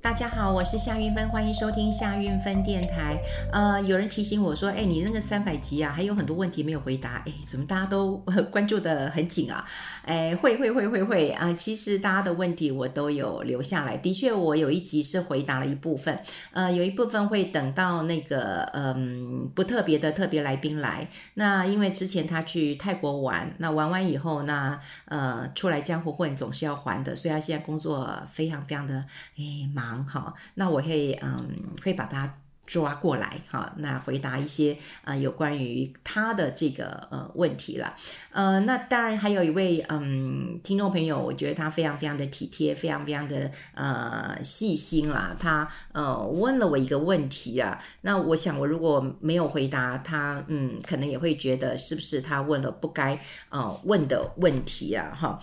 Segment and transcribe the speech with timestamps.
[0.00, 3.20] 大家好，我是夏云芬，欢迎收听夏云芬电台。
[3.52, 8.16] 呃，有人提醒我说，哎，你那个三百集啊，还有很多问题没有回答，哎，怎么大家都
[8.50, 9.64] 关注的很紧啊？
[10.04, 11.52] 哎，会会会会会啊！
[11.52, 16.16] 其实大家的问题我都有留下来，的确，我有一集是回答了一部分，
[16.52, 21.08] 呃，有一部分会等到那个嗯不特别的特别来宾来。
[21.34, 28.94] 那因为之前他去泰国玩，那玩完以后，那呃出来江湖混总是要还的，所以他现在工作非常非常的
[29.36, 29.87] 哎忙。
[30.06, 32.32] 好，那我会嗯，会把它
[32.68, 37.94] 抓过来哈，那回答一些啊、有关于他的这个呃问题了，
[38.30, 55.40] 呃，那当然还有一位嗯听众朋友，我觉得他非常非常的体贴，非常非常的呃细心啦，他呃问了我一个问题啊，那我想我如果没有回答他，嗯，可能也会觉得是不是他问了不该呃问的问题啊，哈。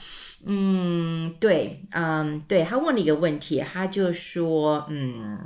[0.48, 5.40] 嗯，对，嗯，对，他问了一个问题，他就说，嗯，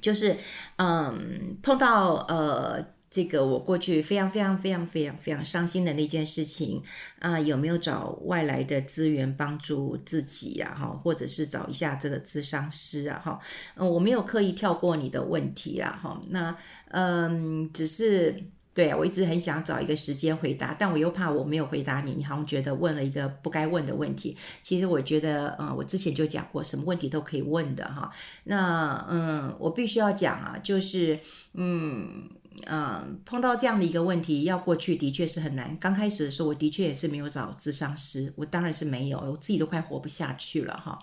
[0.00, 0.36] 就是，
[0.76, 6.82] 嗯，碰到呃，这个我过去非常非常非常非常非常伤心的那件事情
[7.18, 10.74] 啊，有没有找外来的资源帮助自己呀？
[10.78, 13.20] 哈，或者是找一下这个咨商师啊？
[13.24, 13.40] 哈，
[13.76, 16.56] 嗯，我没有刻意跳过你的问题啊，哈，那，
[16.88, 18.42] 嗯，只是。
[18.72, 24.36] 对，我一直很想找一个时间回答，但我又怕我没有回答你，你好像觉得问了一个不该问的问题。
[24.62, 28.10] 其实我觉得，嗯，我之前就讲过，什么问题都可以问的哈。
[28.44, 31.18] 那，嗯，我必须要讲啊，就是，
[31.54, 32.28] 嗯，
[32.66, 35.76] 嗯，碰到这样的一个问题，要过去的确是很难。
[35.78, 40.96] 刚开始的时候，我的确也是没有找咨商师，我当然是没有，我自己都快活不下去了哈。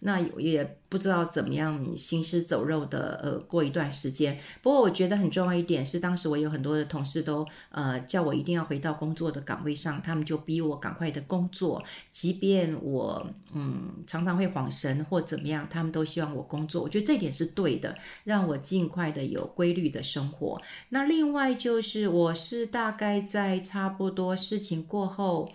[0.00, 4.38] 那也不知道怎么样行尸走肉的呃过一段时间。
[4.62, 16.82] 不过我觉得很重要一点是，当时我有很多的同事都呃叫我一定要回到工作的岗位上，他们就逼我赶快的工作，即便我嗯常常会恍神或怎么样，他们都希望我工作。
[16.82, 20.60] 我觉得这点是对的，让我尽快的有规律的生活。
[20.90, 25.50] 那另外就是我是大概在差不多事情过后。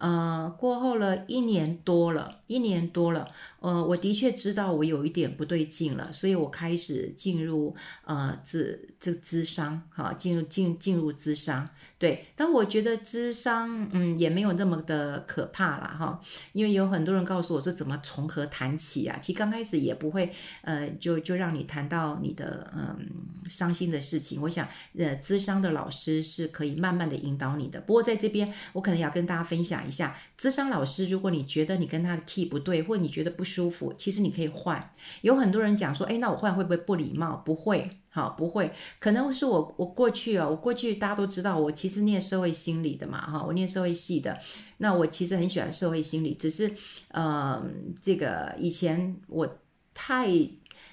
[0.00, 3.26] 呃，过后了一年多了，一年多了，
[3.60, 7.74] 呃，我的确知道我有一点不对劲了，所以我开始进入
[8.04, 16.20] 呃咨这智商，哈，进入进进入智商，对，但我觉得智商，嗯，也没有那么的可怕啦，哈，
[16.52, 19.18] 因为有很多人告诉我这怎么从何谈起啊？
[19.22, 20.30] 其实刚开始也不会，
[20.62, 22.98] 呃，就就让你谈到你的嗯
[23.46, 24.40] 伤心的事情。
[24.42, 27.80] 我想，呃，智商的老师是可以慢慢的引导你的。
[27.80, 29.78] 不过在这边，我可能要跟大家分享。
[29.88, 34.92] 一下，智商老师，如果你觉得你跟他的 key 不对，或你觉得不舒服，其实你可以换。
[35.22, 37.36] 有很多人讲说，哎，那我换会不会不礼貌？
[37.44, 38.70] 不会，好，不会。
[39.00, 44.38] 可能是我我过去啊，我过去大家都知道，我其实念社会心理的嘛，哈，我念社会系的。
[44.76, 46.70] 那我其实很喜欢社会心理，只是，
[47.08, 47.62] 呃，
[48.02, 49.48] 这个以前我
[49.94, 50.28] 太。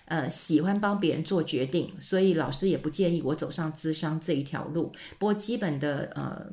[0.07, 4.93] 呃，喜欢帮别人做决定，所以老师也不建议我走上智商这一条路。
[5.17, 6.45] 不过基本的呃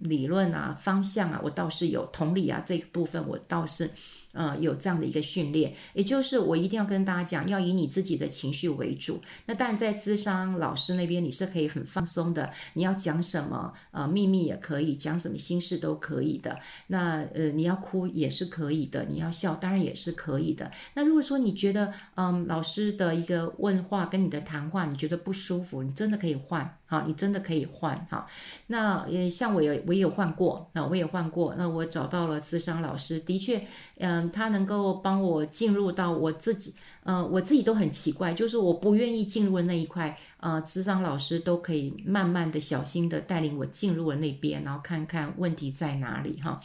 [0.00, 3.90] 理论啊、方向啊，我倒是有同理啊这一部分，我倒是。
[4.34, 9.22] 呃，有这样的一个训练，也就是我一定要跟大家讲，要以你自己的情绪为主。
[9.46, 16.58] 那但，在咨商老师那边，你是可以很放松的，你要讲什么，呃，秘密也可以，讲什么心事都可以的。
[16.88, 20.70] 那呃，你要哭也是可以的，你要笑当然也是可以的。
[20.94, 26.78] 那如果说你觉得，嗯，老师的一个问话跟你的谈话，你觉得不舒服，你真的可以换。
[26.90, 28.26] 好，你真的可以换哈。
[28.68, 31.54] 那也像我有，我也有换过，那我也换过。
[31.58, 33.62] 那我找到了咨商老师，的确，
[33.98, 46.58] 嗯，他能够帮我进入到我自己，嗯，我自己都很奇怪，就是我不愿意进入的那一块，呃，咨商老师都可以慢慢的、小心的带领我进入了那边，然后看看问题在哪里哈。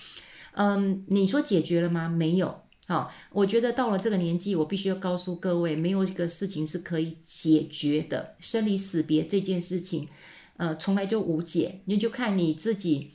[0.54, 2.08] 嗯，你说解决了吗？
[2.08, 2.62] 没有。
[2.86, 8.36] 好，我觉得到了这个年纪，我必须要告诉各位，没有一个事情是可以解决的。
[8.42, 10.10] 生离死别这件事情，
[10.58, 11.80] 呃，从来就无解。
[11.86, 13.14] 你就看你自己，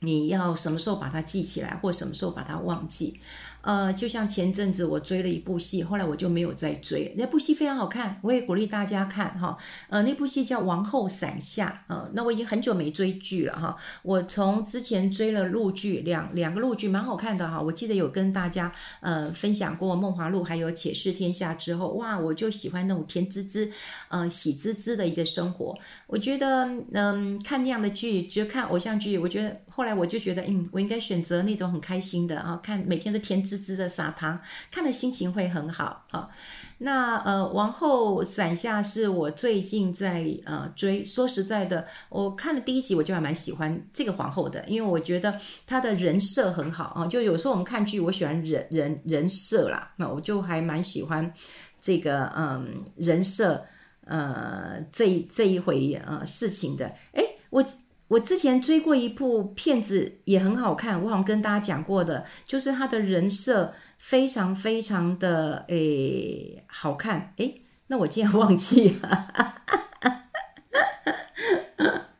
[0.00, 3.20] 你要什么时候把它记起来，或什么时候把它忘记。
[3.62, 7.14] 呃，就像前阵子我追了一部戏，后来我就没有再追。
[7.18, 9.56] 那部戏非常好看，我也鼓励大家看哈。
[9.88, 13.76] 呃，那部戏叫《王后伞下》呃，那我已经很久没追剧了哈。
[14.02, 17.60] 我从之前追了陆剧，两两个陆剧蛮好看的哈。
[17.60, 23.70] 我记得有跟大家呃分享过《梦华录》还有《且试天下》之后，哇，我就喜欢那种甜滋滋、
[24.08, 25.76] 呃喜滋滋的一个生活。
[26.06, 34.38] 我觉得嗯、看那样的剧，就看偶像剧，我觉得后来我就觉得，嗯，我应该选择那种很开心的啊，看每天都甜滋滋的撒糖，
[34.70, 36.28] 看了心情会很好啊。
[36.76, 41.02] 那呃，王后伞下是我最近在呃追。
[41.02, 47.06] 说实在的，我看了第一集，我就还蛮喜欢这个皇后的，因为我觉得她的人设很好啊。
[47.06, 51.32] 就有时候我们看剧，我喜欢人人人设啦，那我就还蛮喜欢。
[51.80, 53.64] 这个嗯人设
[54.04, 56.84] 呃这这一回呃事情的。
[57.12, 57.64] 诶，我
[58.10, 67.32] 我之前追过一部片子也很好看，我好像跟大家讲过的，就是他的人设非常非常的诶好看。
[67.36, 69.28] 诶，那我竟然忘记了。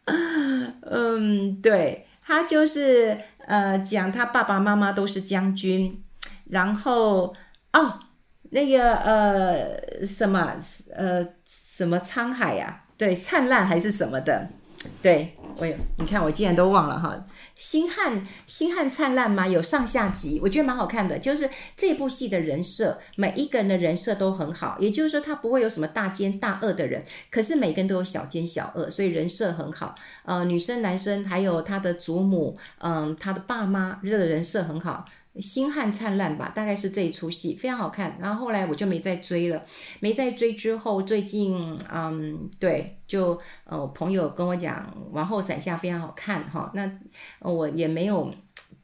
[0.82, 6.00] 嗯，对，他就是呃讲他爸爸妈妈都是将军，
[6.50, 7.34] 然后
[7.72, 7.98] 哦
[8.50, 10.54] 那个呃什么
[10.94, 14.48] 呃什么沧海呀、啊，对，灿烂还是什么的。
[15.02, 17.23] 对，我有，你看我竟然都忘了哈。
[17.56, 19.47] 星汉星汉灿烂吗？
[19.47, 21.19] 有上下集，我觉得蛮好看的。
[21.19, 24.76] 就是这部戏的人设，每一个人的人设都很好。
[24.79, 29.94] 也就是说，他不会有什么大奸大恶的人，可是每个人都有小奸小恶，所以人设很好。
[30.25, 35.05] 呃，女生、男生，还有他的祖母，嗯、他的爸妈，这个人设很好。
[35.38, 38.17] 星汉灿烂吧，大概是这一出戏，非常好看。
[38.21, 39.62] 然后后来我就没再追了，
[40.00, 46.91] 没再追之后，最近嗯，对，就呃朋友跟我讲《王后伞下》非常好看哈，那
[47.41, 48.32] 我也没有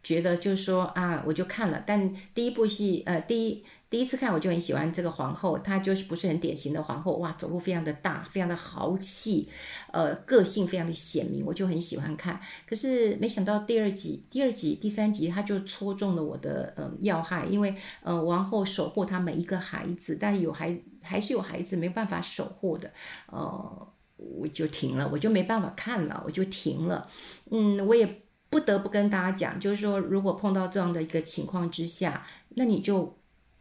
[0.02, 1.82] 觉得就是说啊，我就看了。
[1.86, 3.64] 但第一部戏呃第一。
[3.88, 9.48] 第一次看我就很喜欢这个皇后，她就是不是很典型的皇后，哇，走路非常的大，非常的豪气，
[9.92, 12.40] 呃，个性非常的鲜明，我就很喜欢看。
[12.68, 22.90] 可是没想到第二集、第二集、第三集，她就戳中了我的呃要害，因为呃王后守护她每一个孩子，但有孩还是有孩子没办法守护的，
[23.30, 27.08] 呃，我就停了，我就没办法看了，我就停了。
[27.52, 33.16] 嗯，我也不得不跟大家讲，就是说，如果碰到这样的一个情况之下，那你就。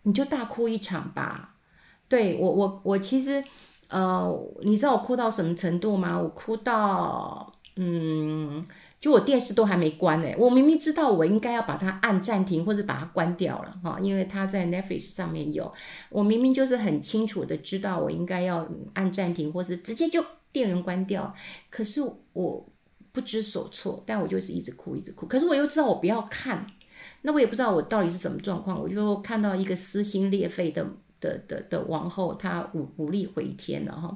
[0.08, 1.56] 你就大哭一场吧，
[2.08, 3.44] 对，我我我其实，
[3.88, 4.32] 呃，
[4.62, 6.16] 你知道我哭到什么程度吗？
[6.22, 8.64] 我哭到，嗯，
[9.02, 10.30] 就我电视都还没关呢。
[10.38, 15.72] 我明明知道我应该要把它按暂停或者把它关掉了哈，因为它在 Netflix 上面有，
[16.10, 21.34] 我明明就是很清楚的知道我应该要按暂停或者直接就电源关掉，
[21.72, 22.00] 可是
[22.34, 22.70] 我
[23.12, 26.68] 不知所措，但我就是一直哭一直哭，可是我又知道我不要看。
[27.22, 30.86] 那我也不知道我到底是什么状况，我就看到一个撕心裂肺的
[31.20, 34.14] 的的的王后，她无无力回天了哈，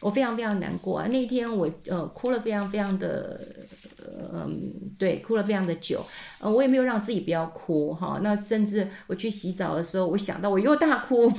[0.00, 1.06] 我非常非常难过啊。
[1.08, 3.40] 那天我呃哭了非常非常的，
[3.98, 4.50] 嗯、呃，
[4.98, 6.04] 对，哭了非常的久，
[6.40, 8.20] 呃，我也没有让自己不要哭哈。
[8.22, 11.32] 那甚至我去洗澡的时候，我想到我又大哭。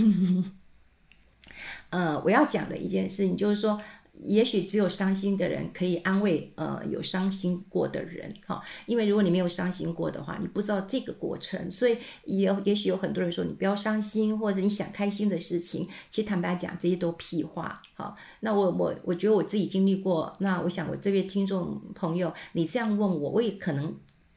[1.91, 3.79] 呃，我要讲的一件事情就是说。
[4.23, 23.95] 也许只有伤心的人可以安慰，呃，有伤心过的人，哈，因为如果你没有伤心过的话，你不知道这个过程，所以也也许有很多人说你不要伤心，或者你想开心的事情，其实坦白讲，这些都屁话，好，那我我我觉得我自己经历过，那我想我这位听众朋友，你这样问我，我也可能。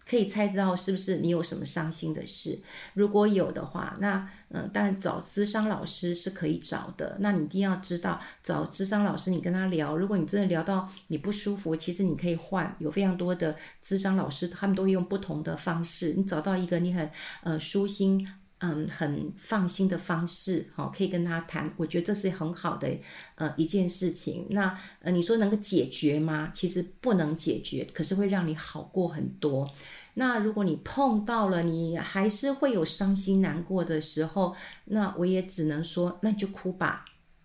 [0.08, 2.60] 可以猜到是不是你有什么伤心的事？
[2.92, 7.16] 如果有的话，那嗯，当然找咨商老师是可以找的。
[7.20, 9.96] 那你一定要知道，找咨商老师，你跟他聊。
[9.96, 16.12] 如果你真的聊到你不舒服，其实你可以换，有非常多的咨商老师，他们都用不同的方式。
[16.16, 17.10] 你找到一个你很
[17.42, 18.28] 呃舒心。
[18.66, 22.88] 嗯，很放心的方式，好，可以跟他谈，我觉得这是很好的
[23.34, 24.46] 呃一件事情。
[24.48, 26.50] 那呃，你说能够解决吗？
[26.54, 29.70] 其实不能解决，可是会让你好过很多。
[30.14, 34.56] 那如果你碰到了，你还是会有伤心难过的时候，
[34.86, 37.04] 那我也只能说，那就哭吧。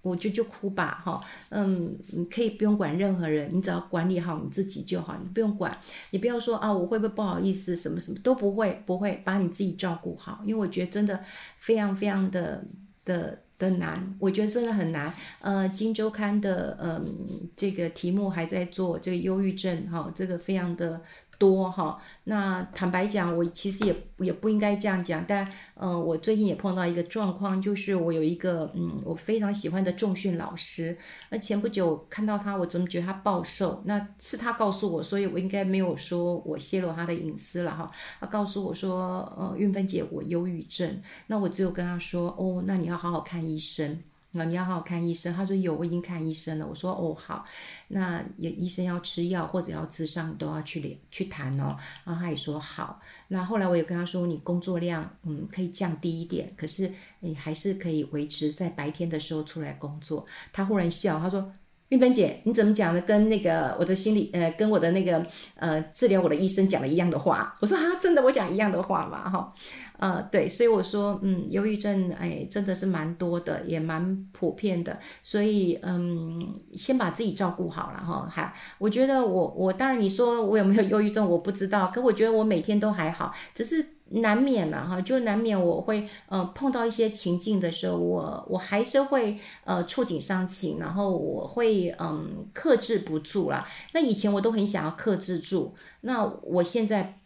[0.09, 5.77] 我就就哭吧，哈，嗯，你可以不用管任何人，你只要管理好你自己就好，你不用管，
[6.09, 11.23] 你不要说啊，我会不会不好意思，什么什么都不会，不会，把你自己照顾好，因为我觉得真的
[11.57, 12.65] 非常非常的
[13.05, 15.13] 的的难，我觉得真的很难。
[15.41, 21.01] 呃，《金周刊》的嗯这个题目还在做这个忧郁症，哈，这个非常的。
[21.39, 30.95] 多哈，那坦白讲，我其实也也不应该这样讲，但嗯、我最近也碰到一个状况，就是我有一个嗯，我非常喜欢的重训老师，
[31.29, 33.81] 那前不久看到他，我怎么觉得他暴瘦？
[33.85, 37.89] 那是他告诉我，所以我应该没有说我泄露他的隐私了哈。
[38.19, 44.03] 他告诉我说，呃，运芬姐，我忧郁症，那我只有跟他说，哦，那你要好好看医生。
[44.31, 45.33] 那你要好好看医生。
[45.33, 46.67] 他说有，我已经看医生了。
[46.67, 47.43] 我说哦好，
[47.87, 51.75] 那也医生要吃药或者要咨商都要去去谈哦。
[52.03, 52.99] 然后他也说好。
[53.27, 60.25] 那后来我也跟他说，你工作量嗯可以降低一点，可是你还是可以维持在白天的时候出来工作。
[60.53, 61.51] 他忽然笑，他说
[61.89, 63.01] 韵芬姐，你怎么讲的？
[63.01, 67.55] 跟那个我的心理呃跟我的那个呃治疗我的医生讲了一样的话。
[67.61, 69.51] 我说啊真的，我讲一样的话嘛哈。
[69.99, 78.25] 呃，对，所以我说，嗯，忧郁症，哎，真的是蛮多的，也蛮普遍的，所以，嗯，先把自己照顾好了哈。
[78.31, 93.67] 还，我觉得我我当然你说我有没有忧郁症，我不知道，可我觉得我每天都还好，只是难免了哈，就难免我会呃碰到一些情境的时候，我我还是会呃触景伤情，然后我会嗯克制不住啦。
[93.93, 97.18] 那以前我都很想要克制住，那我现在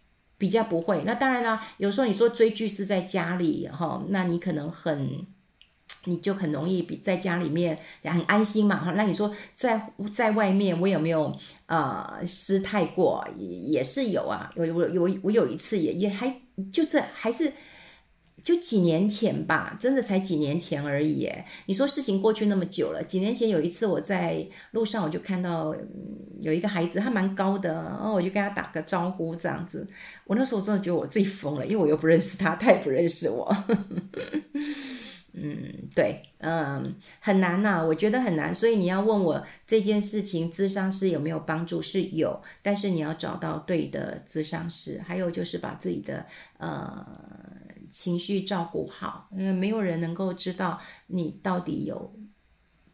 [0.44, 1.02] 比较不会。
[1.06, 5.26] 那当然啦，有时候你说追剧是在家里哈，那你可能很。
[6.06, 8.92] 你就很容易比在家里面也很安心嘛哈。
[8.92, 11.34] 那你说在在外面我有没有
[11.66, 13.26] 啊失态过？
[13.38, 14.52] 也也是有啊。
[14.58, 16.42] 我我有我有一次也也还
[16.74, 17.50] 就这还是
[18.42, 21.30] 就几年前吧，真的才几年前而已。
[21.66, 25.76] 你说事情过去那么久了，几年前有一次我在路上我就看到
[26.42, 29.86] 有一个孩子，他蛮高的，然后我就跟他打个招呼这样子。
[30.26, 33.56] 我那时候真的觉得我自己疯了，因为我又不认识他，他也不认识我。
[35.36, 41.82] 嗯，对，嗯，很难呐、我觉得很难，所以你要问我这件事情，咨商师有没有帮助？
[41.82, 46.24] 是有，但是你要找到对的咨商师，还有就是把自己的
[46.60, 47.04] 呃
[47.94, 52.14] 情绪照顾好，因为没有人能够知道你到底有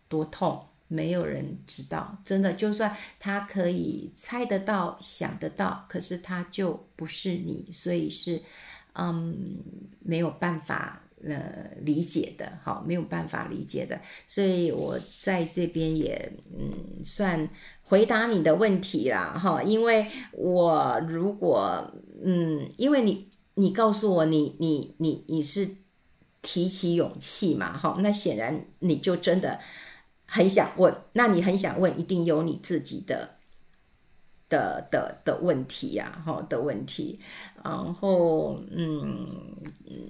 [0.07, 8.41] 多痛，没有人知道，真的，就算他可以猜得到、想得到，可是他就不是你，所以是
[8.93, 9.57] 嗯
[9.99, 11.01] 没有办法。
[11.27, 17.45] 呃，理解的，好，没有办法理解的，所以我在这边也嗯，算
[17.83, 23.29] 回答你的问题啦，哈，因为我如果嗯，因为你
[23.59, 25.69] 你告诉我你你你你是
[26.41, 29.59] 提起勇气嘛，哈，那显然你就真的
[30.25, 33.38] 很想问，那你很想问，一定有你自己的。
[34.49, 37.19] 的的的问题呀、啊，哈的问题，
[37.63, 39.27] 然后嗯，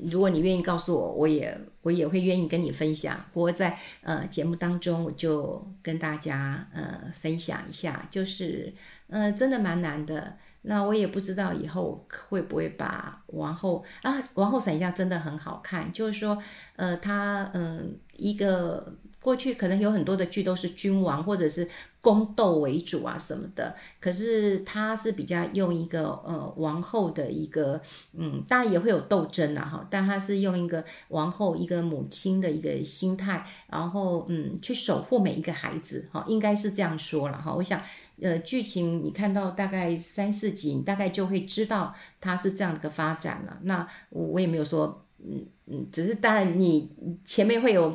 [0.06, 3.24] 如果你愿意告诉我，我也我也会愿意跟你分享。
[3.34, 8.74] 不过在呃节目当中，我就跟大家呃分享一下，就是
[9.10, 10.38] 呃真的蛮难的。
[10.62, 16.42] 那我也不知道以后会不会把王后啊王后伞下真的很好看，就是说
[16.78, 18.96] 呃他嗯、一个。
[19.22, 21.68] 过去可能有很多的剧都是君王或者是
[22.02, 27.82] 宫斗为主啊什么的，可是他是比较用一个呃王后的一个
[28.14, 37.54] 嗯，当然也会有斗争啊哈，但他是用一个王后一个母亲的一个心态，然后嗯去守护每一个孩子哈，应该是这样说了哈。
[37.54, 37.82] 我想
[38.22, 43.58] 呃剧情你看到大概三四集，你大概就会知道他是这样的一个发展了。
[43.64, 46.90] 那我也没有说嗯嗯，只是当然你
[47.26, 47.94] 前面会有。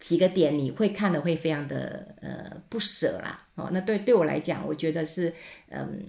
[0.00, 5.32] 几个点你会看的会非常的呃不舍啦哦，那对对我来讲，我觉得是
[5.68, 6.04] 嗯，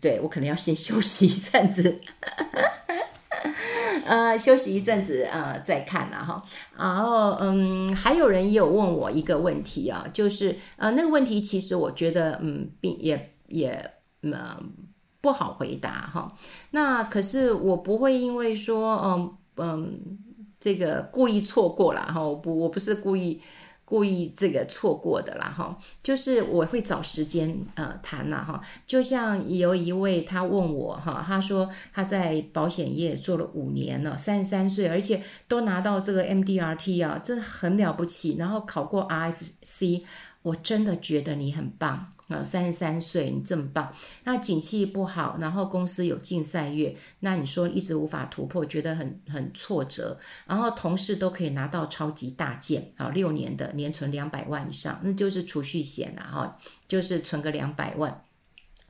[0.00, 1.98] 对我可能要先 休息一阵子，
[4.04, 6.44] 呃，休息一阵子呃再看啦哈。
[6.76, 14.62] 然后嗯，还有人也有问我一个问题啊，就是呃那个问题其实我觉得嗯并也也呃
[15.22, 16.30] 不好回答哈。
[16.72, 20.18] 那可是我不会因为说嗯嗯。
[20.64, 23.38] 这个故意错过了哈，我不我不是故意
[23.84, 28.58] 故意这个错过的啦哈，就是我会找时间呃谈了哈。
[28.86, 40.04] 就像有一位他问我哈，他说他在保险业做了五年了，三十三岁，而且都拿到这个 MDRT 啊，真的很了不起，然后考过 RFC。
[40.40, 42.42] 我真的觉得你很棒啊！
[42.42, 43.94] 三十三岁，你这么棒。
[44.24, 50.18] 那景气不好，然后公司有竞赛月，那你说一直无法突破，觉得很很挫折。
[50.46, 58.22] 然后同事都可以拿到超级大件啊，六年的年存两百万以上，那就是储蓄险啊，哈，就是存个两百万。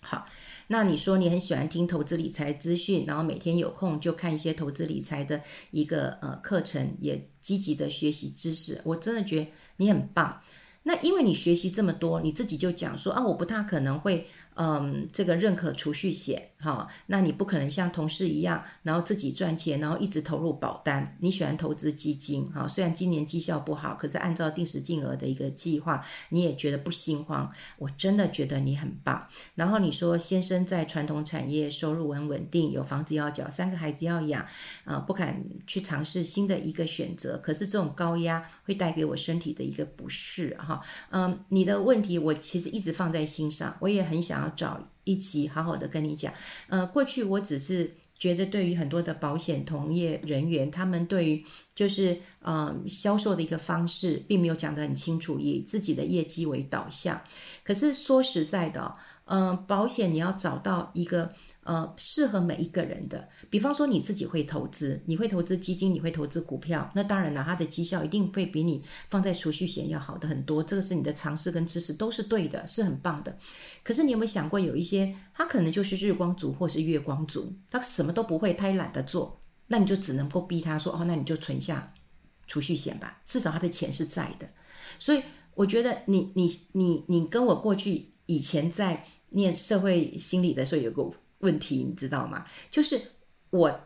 [0.01, 0.27] 好，
[0.69, 5.41] 那你说你很喜欢听投资理财资讯，然后每天有空就看一些投资理财的
[5.73, 8.81] 一个呃课程，也积极的学习知识。
[8.85, 10.41] 我真的觉得你很棒。
[10.85, 14.27] 那因为你学习这么多，你自己就讲说啊，我不大可能会。
[14.57, 21.17] 嗯，这个认可储蓄险，哈，那你不可能像同事一样，然后自己赚钱，然后一直投入保单。
[21.19, 27.51] 你喜欢投资基金，哈，虽然今年绩效不好，可是按照定时定额的一个计划，你也觉得不心慌。
[27.79, 29.27] 我真的觉得你很棒。
[29.57, 34.47] 然后你说先生在传统产业收入很稳定，有房子要缴，三个孩子要养，
[34.85, 37.37] 啊，不敢去尝试新的一个选择。
[37.39, 40.81] 可是这种高压会带给我身体的一个不适，哈，
[41.11, 44.44] 嗯，你的问题我其实一直放在心上，我也很想。
[44.45, 46.33] 要找一起好好的跟你讲，
[46.69, 57.21] 呃，过去我只是觉得对于很多的保险同业人员，他们对于就是嗯销售的一个方式，并没有讲得很清楚，以自己的业绩为导向。
[57.65, 58.95] 可是说实在的，
[59.27, 63.27] 嗯、保险你要找到一个呃，适合每一个人的。
[63.49, 70.63] 比方说你自己会投资，你会投资基金，你会投资股票，那当然了，它的绩效一定会比你放在储蓄险要好的很多。
[70.63, 73.37] 这个是你的常识跟知识都是对的，是很棒的。
[73.83, 81.95] 可是你有没有想过，有一些他可能就是日光族或是月光族，他什么都不会，他也懒得做，那你就只能够逼他说，哦，那你就存下
[82.47, 84.47] 储蓄险吧，至少他的钱是在的。
[84.99, 85.23] 所以
[85.55, 91.11] 我觉得你你你你跟我过去以前在念社会心理的时候有个。
[91.45, 92.47] 问题你知道吗？
[92.71, 93.01] 就是
[93.51, 93.81] 我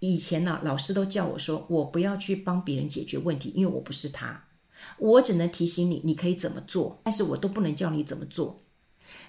[0.00, 4.48] 以前呢、老师都叫我说，我不要去帮别人解决问题，因为我不是他，
[4.98, 8.56] 我只能提醒你，你可以怎么做，但是我都不能教你怎么做。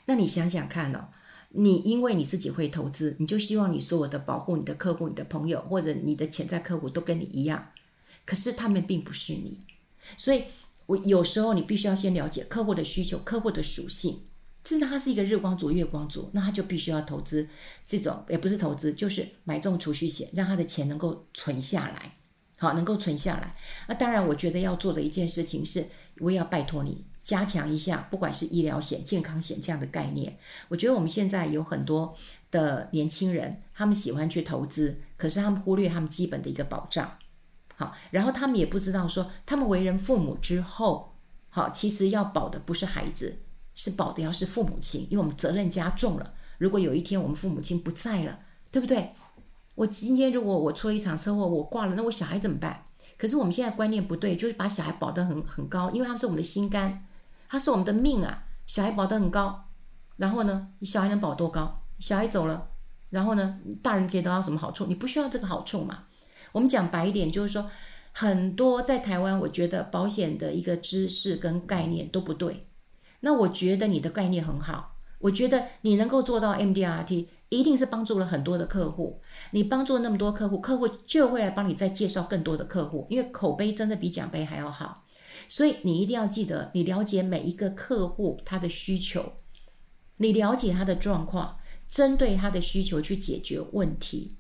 [0.06, 1.10] 那你想想看哦，
[1.50, 7.72] 你因为你自己会投资，你就希望你所有的保护你的客户、你的朋友或者你的潜在客户都跟你一样，
[8.26, 9.60] 可是他们并不是你，
[10.18, 10.44] 所以
[10.88, 14.22] 我有时候你必须要先了解客户的需求、客户的属性。
[14.66, 17.48] 真的，他是一个日光族、月光族，那他就必须要投资
[17.86, 22.12] 这种，也不是投资，就是买这种储蓄险，让他的钱能够存下来，
[22.58, 23.56] 好，能够存下来。
[23.88, 25.86] 那当然，我觉得要做的一件事情是，
[26.20, 30.36] 我也要拜托你加强一下，不管是医疗险、健康险这样的概念。
[30.68, 32.18] 我觉得我们现在有很多
[32.50, 37.12] 的年轻人，他们喜欢去投资，可是他们忽略他们基本的一个保障，
[37.76, 41.14] 好，然后他们也不知道说，他们为人父母之后，
[41.50, 43.38] 好，其实要保的不是孩子。
[43.76, 46.34] 是保的，要是父母亲，因为我们责任加重了。
[46.58, 48.40] 如果有一天我们父母亲不在了，
[48.72, 49.12] 对不对？
[49.76, 52.86] 我今天如果我出了一场车祸，我挂了，那我小孩怎么办？
[53.18, 57.06] 可是我们现在观念不对，就是把小孩保得很很高，因为他们是我们的心肝，
[57.50, 58.44] 他是我们的命啊。
[58.66, 59.66] 小孩保得很高，
[60.18, 61.72] 然后呢，小孩能保多高？
[62.00, 62.68] 小孩走了，
[63.10, 64.88] 然后呢，大人可以得到什么好处？
[64.88, 66.06] 你不需要这个好处嘛？
[66.52, 67.70] 我们讲白一点，就是说，
[68.12, 72.66] 很多在台湾，我觉得保险的一个知识跟概念都不对。
[73.26, 79.20] 那我觉得你的概念很好，我觉得你能够做到 MDRT，一定是帮助了很多的客户。
[79.50, 85.08] 你帮助了那么多客户，客户就会来帮你再介绍更多的客户，因为口碑真的比奖杯还要好。
[85.50, 89.34] 所以你一定要记得，你了解每一个客户他的需求，
[90.18, 91.58] 你了解他的状况，
[91.90, 94.38] 针对他的需求去解决问题。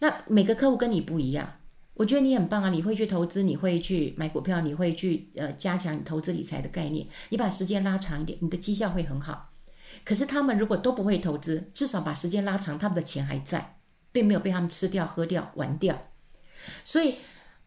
[0.00, 1.60] 那每个客户跟你不一样。
[1.94, 2.70] 我觉得你很棒啊！
[2.70, 7.06] 你会去投资，你会去买股票，你会去呃加强你投资理财的概念。
[7.28, 9.50] 你把时间拉长一点，你的绩效会很好。
[10.04, 13.76] 可是他们如果都不会投资，至少把时间拉长，他们的钱还在，
[14.10, 15.96] 并没有被他们吃掉、喝掉、玩掉。
[16.84, 17.14] 所以，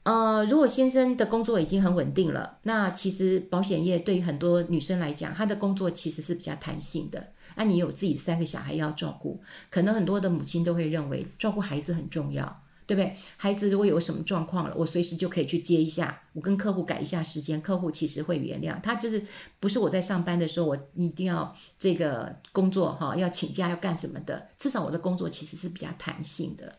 [0.04, 7.32] 呃，如果先生的工作已经很稳定了，那其实保险业对于很多女生来讲，她的工作其实是比较弹性的。
[7.56, 12.54] 那你有自己三个小孩要照顾，可能很多的母亲都会认为照顾孩子很重要。
[12.88, 13.15] 对不对？
[13.36, 18.95] 孩子如果有什么状况了，我随时就可以去接一下，我跟客户改一下时间，客户其实会原谅他。
[18.95, 19.21] 就是
[19.60, 24.47] 不是我在上班的时候，我一定要这个工作哈，要请假要干什么的？
[24.58, 26.73] 至少我的工作其实是比较弹性的。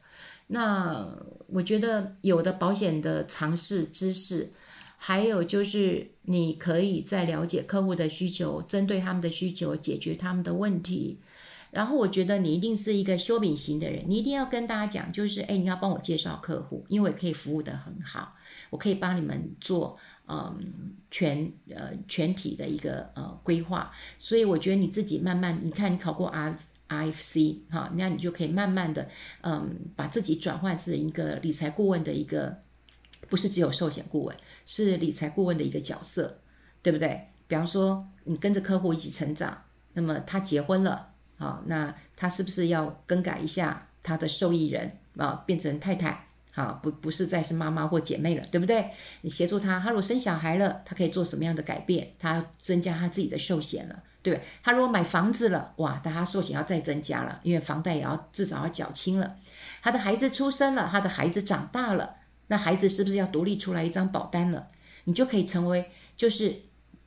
[0.46, 1.06] 那
[1.46, 4.50] 我觉得有的保险的常识知识，
[4.96, 11.20] 还有就是你可以在了解客户的需求，针对他们的需求解决他们的问题。
[11.70, 18.34] 然后我觉得你一定是一个修敏型的人，你一定要跟大家讲，就是哎，你要帮我介绍客户，因为我可以服务得很好，
[18.70, 23.92] 我可以帮你们做嗯全呃全体的一个呃规划。
[24.18, 29.06] 所以我觉得你自己慢慢，你看你考过 R RFC 哈，那你就可以慢慢的
[29.42, 32.58] 嗯把自己转换成一个理财顾问的一个，
[33.28, 36.40] 不是只有寿险顾问，是理财顾问的一个角色，
[36.82, 37.28] 对不对？
[37.46, 41.07] 比方说你跟着客户一起成长，那么他结婚了。
[41.38, 46.26] 好，那他是不是要更改一下他的受益人啊，变成太太？
[46.50, 48.90] 好，不不是再是妈妈或姐妹了，对不对？
[49.20, 52.12] 你协助他，他如果生小孩了，他可以做什么样的改变？
[52.18, 54.44] 他增加他自己的寿险了，对不对？
[54.64, 59.36] 他如果买房子了，哇，但他寿险要再增加了，因为房贷也要至少要缴清了。
[59.80, 62.16] 他的孩子出生了，他的孩子长大了，
[62.48, 64.66] 那孩子是不是要独立出来一张保单了？
[65.04, 66.62] 你就可以成为，就是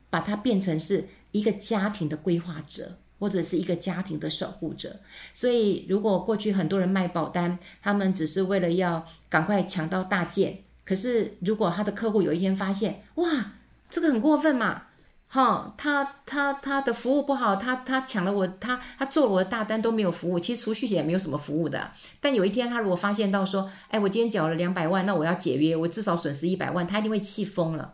[0.09, 2.99] 把它变成是一个家庭的规划者。
[3.21, 4.99] 或者是一个家庭的守护者，
[5.35, 10.63] 所以如果过去很多人卖保单，他们只是为了要赶快抢到大件。
[10.83, 13.51] 可是如果他的客户有一天发现，哇，
[13.91, 14.85] 这个很过分嘛，
[15.27, 21.91] 哈，他他他的服务不好，他他抢了我，他他做了我的大单都没有服务，其实储蓄险也没有什么服务的。
[22.19, 27.93] 但有一天他如果发现到说，哎，我今天缴了两百万，那我要解约，我至少损失一百万，他一定会气疯了。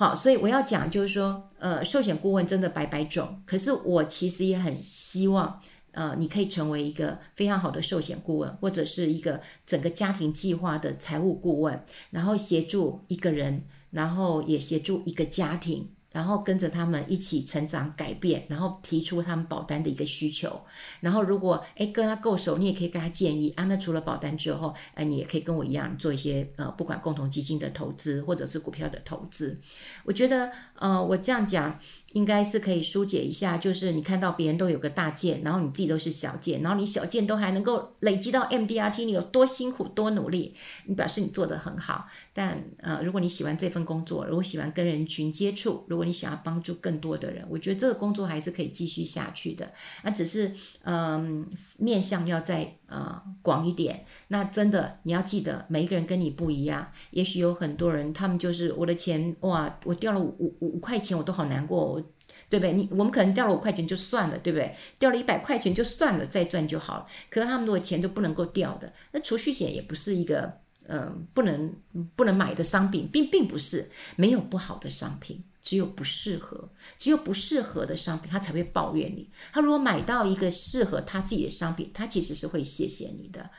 [0.00, 20.60] 好，所以我要讲就是说，呃，寿险顾问真的百百种，可是我其实也很希望，呃，你可以成为一个非常好的寿险顾问，或者是一个整个家庭计划的财务顾问，然后协助一个人，然后也协助一个家庭，然后跟着他们一起成长改变，然后提出他们保单的一个需求。
[20.98, 23.62] 然后如果诶跟他够熟，你也可以跟他建议啊。
[23.66, 29.56] 那除了保单之后，哎，你也可以跟我一样做一些呃，不管共同基金的投资或者是股票的投资。
[30.02, 31.78] 我觉得呃，我这样讲。
[32.14, 40.54] 应该是可以疏解一下，就是你看到别人都有个大件，然后你自己都是小件，然后你小件都还能够累积到 MDRT，你有多辛苦多努力，
[40.86, 42.06] 你表示你做得很好。
[42.32, 49.70] 但呃，如果你喜欢这份工作，如果喜欢跟人群接触，如果你想要帮助更多的人，我觉得这个工作还是可以继续下去的。
[50.02, 51.46] 那只是嗯、
[51.78, 54.04] 面向要再呃广一点。
[54.28, 56.90] 那真的你要记得，每一个人跟你不一样。
[57.10, 62.02] 也许有很多人，他们就是我的钱哇，我掉了五五五块钱，我都好难过。
[62.50, 62.72] 对不对？
[62.72, 64.74] 你我们可能掉了五块钱就算了，对不对？
[64.98, 67.06] 掉了一百块钱就算了，再赚就好了。
[67.28, 70.50] 可是他们如果钱都不能够掉的，那储蓄险也不是一个
[70.86, 71.74] 嗯、不能
[72.16, 76.68] 不能买的商品，并并不是没有不好的商品，只有不适合，
[76.98, 79.28] 只有不适合的商品，他才会抱怨你。
[79.52, 83.50] 他如果买到一个适合他自己的商品，他其实是会谢谢你的。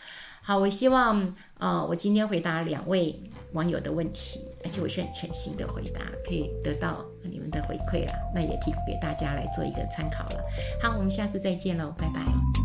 [0.42, 1.22] 好，我希望
[1.56, 3.22] 啊、呃，我今天回答两位
[3.54, 10.42] 网友的问题，而且我是很诚心的回答，可以得到你们的回馈啦，那也提供给大家来做一个参考了。
[10.82, 12.59] 好，我们下次再见喽，拜拜。